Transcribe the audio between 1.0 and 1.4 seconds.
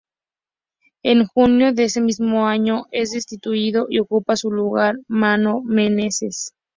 En